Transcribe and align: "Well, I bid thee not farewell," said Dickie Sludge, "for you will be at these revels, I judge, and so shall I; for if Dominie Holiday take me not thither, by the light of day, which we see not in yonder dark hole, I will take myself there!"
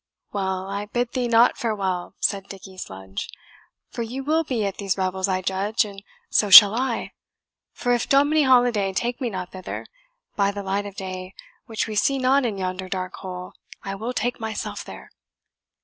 "Well, 0.31 0.67
I 0.67 0.87
bid 0.87 1.11
thee 1.13 1.27
not 1.27 1.57
farewell," 1.59 2.15
said 2.19 2.47
Dickie 2.49 2.79
Sludge, 2.79 3.29
"for 3.91 4.01
you 4.01 4.23
will 4.23 4.43
be 4.43 4.65
at 4.65 4.77
these 4.77 4.97
revels, 4.97 5.27
I 5.27 5.43
judge, 5.43 5.85
and 5.85 6.01
so 6.27 6.49
shall 6.49 6.73
I; 6.73 7.11
for 7.71 7.91
if 7.91 8.09
Dominie 8.09 8.41
Holiday 8.41 8.93
take 8.93 9.21
me 9.21 9.29
not 9.29 9.51
thither, 9.51 9.85
by 10.35 10.49
the 10.49 10.63
light 10.63 10.87
of 10.87 10.95
day, 10.95 11.35
which 11.67 11.85
we 11.87 11.93
see 11.93 12.17
not 12.17 12.47
in 12.47 12.57
yonder 12.57 12.89
dark 12.89 13.13
hole, 13.17 13.53
I 13.83 13.93
will 13.93 14.11
take 14.11 14.39
myself 14.39 14.83
there!" 14.83 15.11